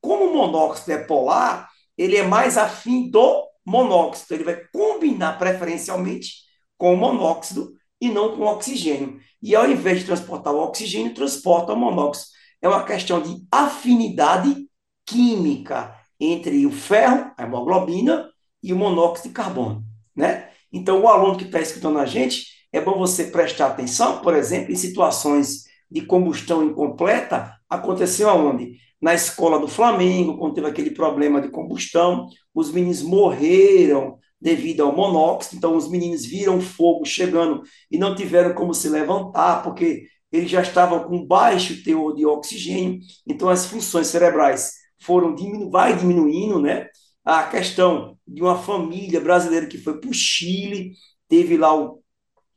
[0.00, 4.34] Como o monóxido é polar, ele é mais afim do monóxido.
[4.34, 6.43] Ele vai combinar preferencialmente
[6.76, 9.18] com monóxido e não com oxigênio.
[9.42, 12.30] E ao invés de transportar o oxigênio, transporta o monóxido.
[12.60, 14.68] É uma questão de afinidade
[15.06, 18.28] química entre o ferro, a hemoglobina,
[18.62, 19.84] e o monóxido de carbono.
[20.16, 20.48] Né?
[20.72, 24.72] Então, o aluno que está escutando a gente, é bom você prestar atenção, por exemplo,
[24.72, 28.78] em situações de combustão incompleta, aconteceu aonde?
[29.00, 34.94] Na escola do Flamengo, quando teve aquele problema de combustão, os meninos morreram devido ao
[34.94, 40.50] monóxido, então os meninos viram fogo chegando e não tiveram como se levantar, porque eles
[40.50, 46.60] já estavam com baixo teor de oxigênio, então as funções cerebrais foram diminu vai diminuindo,
[46.60, 46.88] né?
[47.24, 50.92] A questão de uma família brasileira que foi para o Chile,
[51.26, 52.02] teve lá o,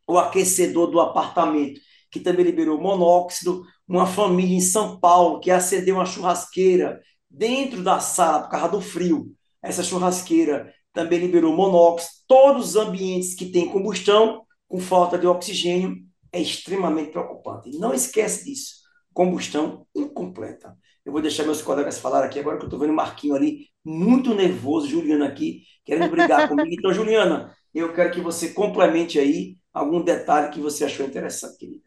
[0.06, 1.80] o aquecedor do apartamento,
[2.12, 8.02] que também liberou monóxido, uma família em São Paulo que acendeu uma churrasqueira dentro da
[8.02, 9.34] sala por causa do frio.
[9.64, 12.12] Essa churrasqueira também liberou monóxido.
[12.28, 15.96] Todos os ambientes que têm combustão com falta de oxigênio
[16.32, 17.70] é extremamente preocupante.
[17.78, 18.78] Não esquece disso.
[19.14, 20.76] Combustão incompleta.
[21.06, 23.68] Eu vou deixar meus colegas falar aqui agora que eu estou vendo o Marquinho ali,
[23.86, 26.68] muito nervoso, Juliana aqui, querendo brigar comigo.
[26.72, 31.87] Então, Juliana, eu quero que você complemente aí algum detalhe que você achou interessante, querida.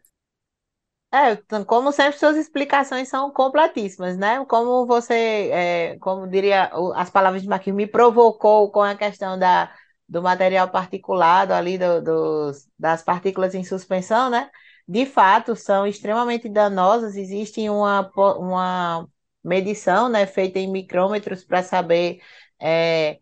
[1.13, 4.45] É, então, como sempre, suas explicações são completíssimas, né?
[4.45, 9.73] Como você, é, como diria as palavras de Marquinhos, me provocou com a questão da,
[10.07, 14.49] do material particulado ali, do, dos, das partículas em suspensão, né?
[14.87, 17.17] De fato, são extremamente danosas.
[17.17, 19.05] Existe uma, uma
[19.43, 22.21] medição, né, feita em micrômetros para saber
[22.59, 23.19] é,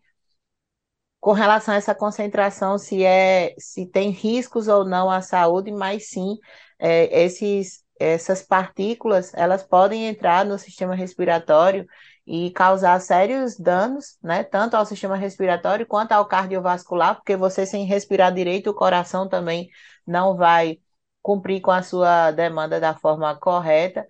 [1.20, 6.08] com relação a essa concentração se é se tem riscos ou não à saúde, mas
[6.08, 6.38] sim
[6.78, 11.86] é, esses, essas partículas elas podem entrar no sistema respiratório
[12.26, 17.84] e causar sérios danos, né, tanto ao sistema respiratório quanto ao cardiovascular, porque você sem
[17.84, 19.68] respirar direito, o coração também
[20.06, 20.78] não vai
[21.22, 24.06] cumprir com a sua demanda da forma correta.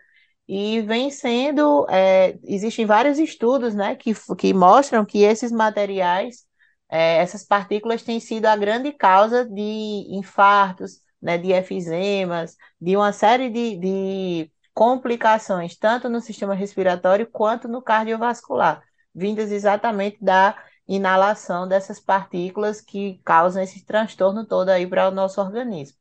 [0.47, 6.45] E vem sendo, é, existem vários estudos, né, que, que mostram que esses materiais,
[6.91, 9.63] é, essas partículas têm sido a grande causa de
[10.11, 17.69] infartos, né, de efezemas, de uma série de, de complicações, tanto no sistema respiratório quanto
[17.69, 18.83] no cardiovascular,
[19.15, 20.57] vindas exatamente da
[20.89, 25.97] inalação dessas partículas que causam esse transtorno todo aí para o nosso organismo.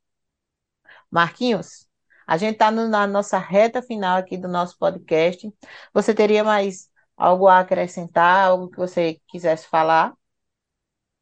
[1.10, 1.86] Marquinhos,
[2.26, 5.52] a gente está na nossa reta final aqui do nosso podcast.
[5.92, 10.14] Você teria mais algo a acrescentar, algo que você quisesse falar?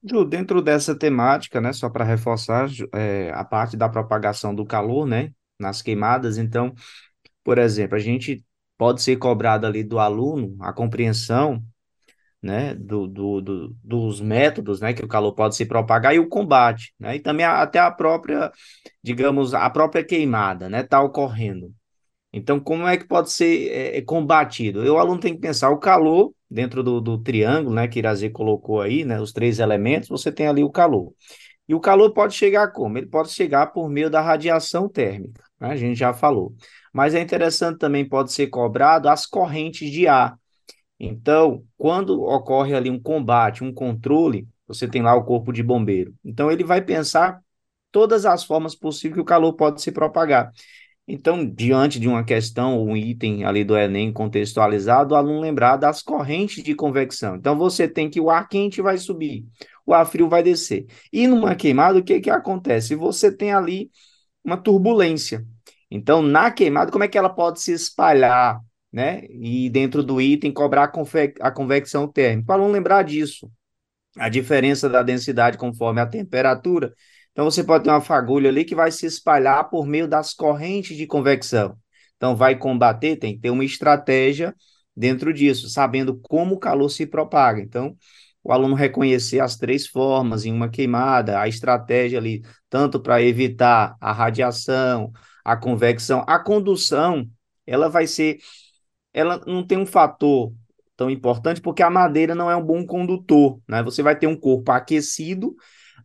[0.03, 5.07] Ju, dentro dessa temática, né, só para reforçar é, a parte da propagação do calor,
[5.07, 6.73] né, nas queimadas, então,
[7.45, 8.45] por exemplo, a gente
[8.79, 11.63] pode ser cobrado ali do aluno a compreensão,
[12.43, 16.29] né, do, do, do, dos métodos, né, que o calor pode se propagar e o
[16.29, 18.53] combate, né, e também a, até a própria,
[19.03, 21.75] digamos, a própria queimada, né, está ocorrendo.
[22.33, 24.81] Então, como é que pode ser é, combatido?
[24.83, 28.81] O aluno tem que pensar o calor dentro do, do triângulo, né, que Irazê colocou
[28.81, 31.13] aí, né, os três elementos, você tem ali o calor.
[31.69, 32.97] E o calor pode chegar como?
[32.97, 35.69] Ele pode chegar por meio da radiação térmica, né?
[35.71, 36.55] a gente já falou.
[36.93, 40.39] Mas é interessante também, pode ser cobrado as correntes de ar.
[40.99, 46.15] Então, quando ocorre ali um combate, um controle, você tem lá o corpo de bombeiro.
[46.25, 47.41] Então, ele vai pensar
[47.93, 50.51] todas as formas possíveis que o calor pode se propagar.
[51.11, 56.03] Então, diante de uma questão, um item ali do Enem contextualizado, o aluno lembrar das
[56.03, 57.37] correntes de convecção.
[57.37, 59.47] Então, você tem que o ar quente vai subir,
[59.87, 60.85] o ar frio vai descer.
[61.11, 62.95] E numa queimada, o que, que acontece?
[62.95, 63.91] Você tem ali
[64.45, 65.47] uma turbulência.
[65.91, 68.61] Então, na queimada, como é que ela pode se espalhar,
[68.93, 69.23] né?
[69.31, 72.49] E dentro do item cobrar a, conve a convecção térmica.
[72.49, 73.51] Para não lembrar disso,
[74.19, 76.93] a diferença da densidade conforme a temperatura.
[77.39, 80.97] Então, você pode ter uma fagulha ali que vai se espalhar por meio das correntes
[80.97, 81.79] de convecção.
[82.17, 84.53] Então, vai combater, tem que ter uma estratégia
[84.97, 87.61] dentro disso, sabendo como o calor se propaga.
[87.61, 87.97] Então,
[88.43, 93.95] o aluno reconhecer as três formas em uma queimada, a estratégia ali, tanto para evitar
[94.01, 95.13] a radiação,
[95.45, 97.25] a convecção, a condução,
[97.65, 98.39] ela vai ser,
[99.15, 100.53] ela não tem um fator
[100.97, 103.81] tão importante porque a madeira não é um bom condutor, né?
[103.85, 105.55] Você vai ter um corpo aquecido,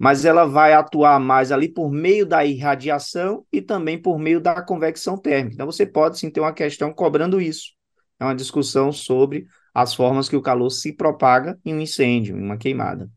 [0.04, 4.62] mas ela vai atuar mais ali por meio da irradiação e também por meio da
[4.62, 5.54] convecção térmica.
[5.54, 7.72] Então você pode sim ter uma questão cobrando isso.
[8.20, 12.44] É uma discussão sobre as formas que o calor se propaga em um incêndio, em
[12.44, 13.10] uma queimada.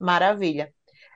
[0.00, 0.74] Maravilha.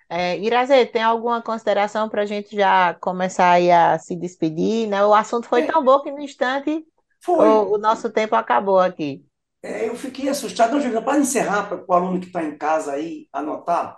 [0.09, 5.05] É, Irazê, tem alguma consideração para a gente já começar aí a se despedir, né?
[5.05, 6.85] O assunto foi tão bom que no instante
[7.26, 9.26] o, o nosso tempo acabou aqui.
[9.62, 10.72] É, eu fiquei assustado.
[10.72, 13.96] Não, Juliana, para encerrar, para o aluno que está em casa aí anotar,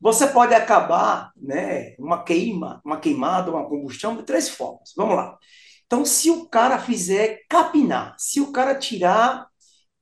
[0.00, 4.92] você pode acabar, né, uma queima, uma queimada, uma combustão de três formas.
[4.96, 5.38] Vamos lá.
[5.86, 9.46] Então, se o cara fizer capinar, se o cara tirar,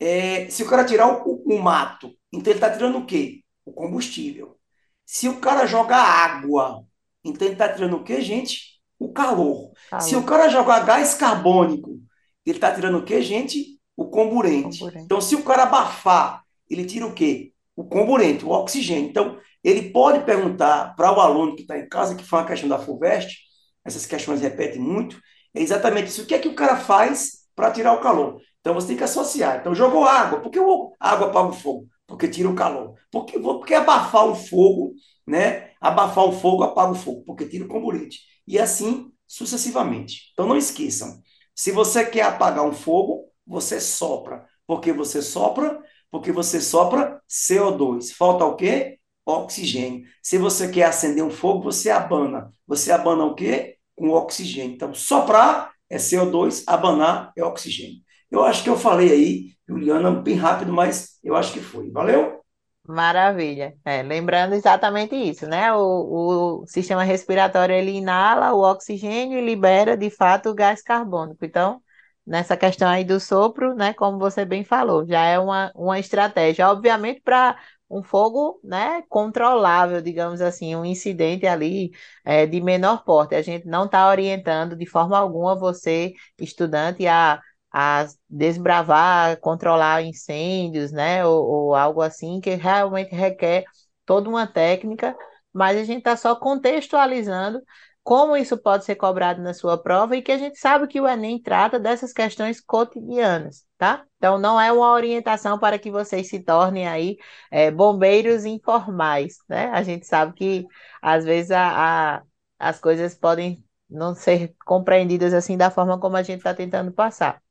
[0.00, 3.42] é, se o cara tirar o, o mato, então ele está tirando o quê?
[3.64, 4.58] O combustível.
[5.06, 6.84] Se o cara jogar água,
[7.22, 8.80] então ele está tirando o quê, gente?
[8.98, 9.72] O calor.
[9.90, 10.04] calor.
[10.04, 12.00] Se o cara jogar gás carbônico,
[12.44, 13.73] ele está tirando o quê, gente?
[13.97, 14.78] O comburente.
[14.78, 15.05] comburente.
[15.05, 17.53] Então, se o cara abafar, ele tira o quê?
[17.76, 19.09] O comburente, o oxigênio.
[19.09, 22.68] Então, ele pode perguntar para o aluno que está em casa, que foi uma questão
[22.68, 23.38] da FUVEST,
[23.84, 25.20] essas questões repetem muito,
[25.55, 26.22] é exatamente isso.
[26.22, 28.40] O que é que o cara faz para tirar o calor?
[28.61, 29.59] Então você tem que associar.
[29.61, 30.40] Então jogou água.
[30.40, 31.86] Por que a água apaga o fogo?
[32.07, 32.95] Porque tira o calor.
[33.11, 34.95] Por que, por que abafar o fogo,
[35.26, 35.70] né?
[35.80, 38.09] Abafar o fogo, apaga o fogo, porque tira o combustível.
[38.47, 40.30] E assim sucessivamente.
[40.32, 41.20] Então não esqueçam.
[41.55, 44.47] Se você quer apagar um fogo, você sopra.
[44.66, 45.80] Por que você sopra?
[46.11, 48.12] Porque você sopra CO2.
[48.12, 48.99] Falta o quê?
[49.26, 50.07] Oxigênio.
[50.22, 52.53] Se você quer acender um fogo, você abana.
[52.66, 53.74] Você abana o quê?
[53.97, 54.74] com oxigênio.
[54.74, 58.01] Então, soprar é CO2, abanar é oxigênio.
[58.30, 61.90] Eu acho que eu falei aí, Juliana, bem rápido, mas eu acho que foi.
[61.90, 62.40] Valeu?
[62.86, 63.74] Maravilha.
[63.84, 65.72] É, lembrando exatamente isso, né?
[65.72, 71.45] O, o sistema respiratório ele inala o oxigênio e libera de fato o gás carbônico.
[71.45, 71.80] Então,
[72.26, 73.92] nessa questão aí do sopro, né?
[73.94, 76.68] Como você bem falou, já é uma, uma estratégia.
[76.70, 77.58] Obviamente, para
[77.88, 81.92] um fogo, né, controlável, digamos assim, um incidente ali
[82.24, 83.34] é, de menor porte.
[83.34, 87.40] A gente não está orientando de forma alguma você, estudante, a,
[87.72, 93.64] a desbravar, controlar incêndios, né, ou, ou algo assim, que realmente requer
[94.06, 95.16] toda uma técnica,
[95.52, 97.60] mas a gente está só contextualizando
[98.05, 101.09] como isso pode ser cobrado na sua prova e que a gente sabe que o
[101.09, 104.05] Enem trata dessas questões cotidianas, tá?
[104.18, 107.16] Então, não é uma orientação para que vocês se tornem aí
[107.50, 109.70] é, bombeiros informais, né?
[109.72, 110.66] A gente sabe que,
[111.02, 112.22] às vezes, a, a,
[112.59, 117.42] as coisas podem não ser compreendidas assim da forma como a gente está tentando passar.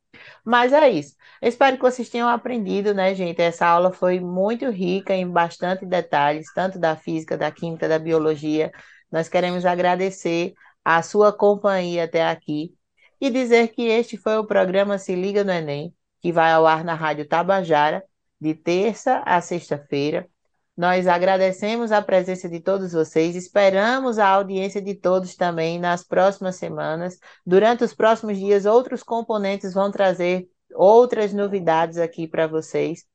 [0.44, 1.16] Mas é isso.
[1.42, 3.42] Espero que vocês tenham aprendido, né, gente?
[3.42, 8.72] Essa aula foi muito rica em bastante detalhes, tanto da física, da química, da biologia,
[9.14, 12.74] nós queremos agradecer a sua companhia até aqui
[13.22, 16.84] e dizer que este foi o programa Se Liga no Enem, que vai ao ar
[16.84, 18.04] na Rádio Tabajara,
[18.42, 20.28] de terça a sexta-feira.
[20.76, 26.56] Nós agradecemos a presença de todos vocês, esperamos a audiência de todos também nas próximas
[26.56, 27.20] semanas.
[27.46, 33.06] Durante os próximos dias, outros componentes vão trazer outras novidades aqui para vocês.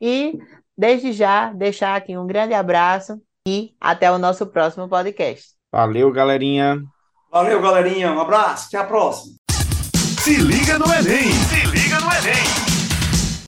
[0.00, 0.36] E,
[0.76, 5.50] desde já, deixar aqui um grande abraço e até o nosso próximo podcast.
[5.72, 6.82] Valeu, galerinha.
[7.30, 8.12] Valeu, galerinha.
[8.12, 8.66] Um abraço.
[8.68, 9.36] Até a próxima.
[10.20, 11.30] Se liga no Enem.
[11.32, 12.75] Se liga no Enem.